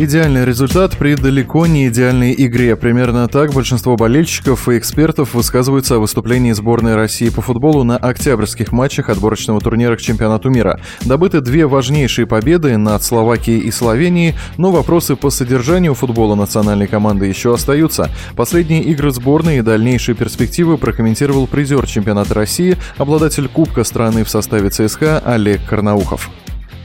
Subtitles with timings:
[0.00, 2.76] Идеальный результат при далеко не идеальной игре.
[2.76, 8.70] Примерно так большинство болельщиков и экспертов высказываются о выступлении сборной России по футболу на октябрьских
[8.70, 10.80] матчах отборочного турнира к чемпионату мира.
[11.04, 17.26] Добыты две важнейшие победы над Словакией и Словенией, но вопросы по содержанию футбола национальной команды
[17.26, 18.08] еще остаются.
[18.36, 24.70] Последние игры сборной и дальнейшие перспективы прокомментировал призер чемпионата России, обладатель Кубка страны в составе
[24.70, 26.30] ЦСКА Олег Карнаухов.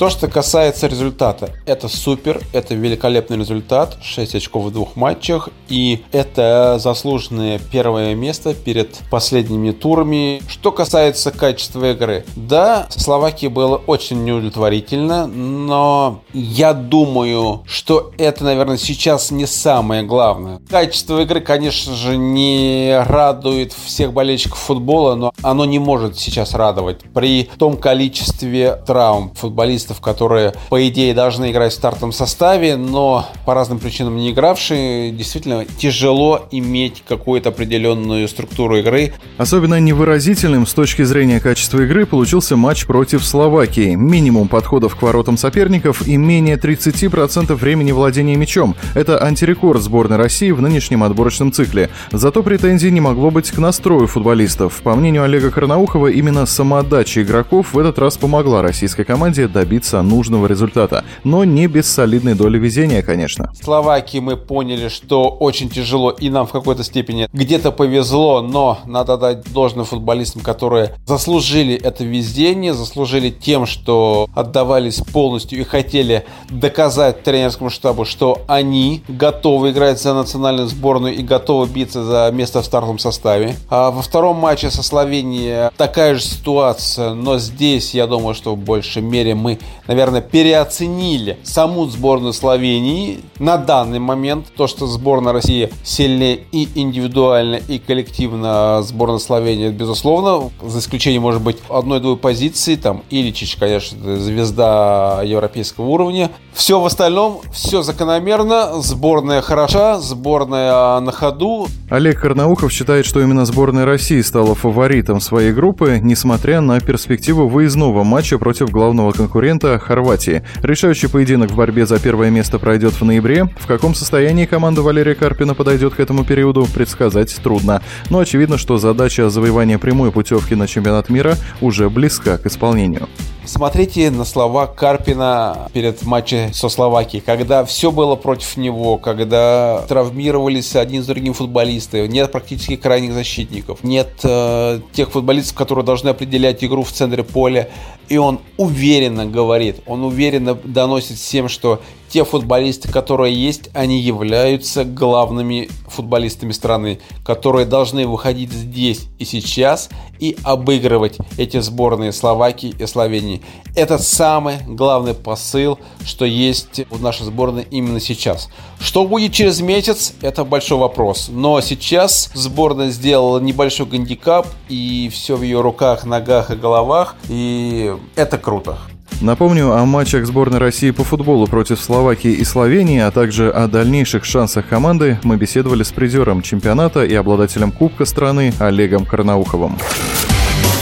[0.00, 6.02] То, что касается результата, это супер, это великолепный результат, 6 очков в двух матчах, и
[6.10, 10.40] это заслуженное первое место перед последними турами.
[10.48, 18.78] Что касается качества игры, да, Словакии было очень неудовлетворительно, но я думаю, что это, наверное,
[18.78, 20.62] сейчас не самое главное.
[20.70, 27.00] Качество игры, конечно же, не радует всех болельщиков футбола, но оно не может сейчас радовать.
[27.12, 33.26] При том количестве травм футболистов футболистов, которые, по идее, должны играть в стартовом составе, но
[33.44, 39.12] по разным причинам не игравшие, действительно тяжело иметь какую-то определенную структуру игры.
[39.38, 43.94] Особенно невыразительным с точки зрения качества игры получился матч против Словакии.
[43.94, 48.74] Минимум подходов к воротам соперников и менее 30% времени владения мячом.
[48.94, 51.90] Это антирекорд сборной России в нынешнем отборочном цикле.
[52.12, 54.80] Зато претензий не могло быть к настрою футболистов.
[54.82, 60.02] По мнению Олега Карнаухова, именно самоотдача игроков в этот раз помогла российской команде добиться добиться
[60.02, 61.04] нужного результата.
[61.24, 63.50] Но не без солидной доли везения, конечно.
[63.52, 68.78] В Словакии мы поняли, что очень тяжело, и нам в какой-то степени где-то повезло, но
[68.84, 76.24] надо дать должное футболистам, которые заслужили это везение, заслужили тем, что отдавались полностью и хотели
[76.50, 82.60] доказать тренерскому штабу, что они готовы играть за национальную сборную и готовы биться за место
[82.60, 83.56] в стартовом составе.
[83.70, 88.58] А во втором матче со Словенией такая же ситуация, но здесь, я думаю, что в
[88.58, 94.46] большей мере мы наверное, переоценили саму сборную Словении на данный момент.
[94.56, 101.42] То, что сборная России сильнее и индивидуально, и коллективно сборная Словении, безусловно, за исключением, может
[101.42, 106.30] быть, одной-двуй позиции, там, Иличич, конечно, звезда европейского уровня.
[106.52, 111.66] Все в остальном, все закономерно, сборная хороша, сборная на ходу.
[111.88, 118.04] Олег Карнаухов считает, что именно сборная России стала фаворитом своей группы, несмотря на перспективу выездного
[118.04, 120.42] матча против главного конкурента конкурента Хорватии.
[120.62, 123.48] Решающий поединок в борьбе за первое место пройдет в ноябре.
[123.58, 127.82] В каком состоянии команда Валерия Карпина подойдет к этому периоду, предсказать трудно.
[128.08, 133.08] Но очевидно, что задача завоевания прямой путевки на чемпионат мира уже близка к исполнению.
[133.44, 140.76] Смотрите на слова Карпина перед матчем со Словакией, когда все было против него, когда травмировались
[140.76, 146.62] один с другим футболисты, нет практически крайних защитников, нет э, тех футболистов, которые должны определять
[146.62, 147.70] игру в центре поля,
[148.08, 151.80] и он уверенно говорит, он уверенно доносит всем, что
[152.10, 159.88] те футболисты, которые есть, они являются главными футболистами страны, которые должны выходить здесь и сейчас
[160.18, 163.29] и обыгрывать эти сборные Словакии и Словении.
[163.74, 168.48] Это самый главный посыл, что есть в нашей сборной именно сейчас.
[168.80, 171.28] Что будет через месяц, это большой вопрос.
[171.30, 177.94] Но сейчас сборная сделала небольшой гандикап, и все в ее руках, ногах и головах, и
[178.16, 178.78] это круто.
[179.20, 184.24] Напомню о матчах сборной России по футболу против Словакии и Словении, а также о дальнейших
[184.24, 189.76] шансах команды мы беседовали с призером чемпионата и обладателем Кубка страны Олегом Карнауховым.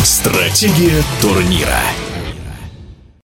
[0.05, 1.81] Стратегия турнира.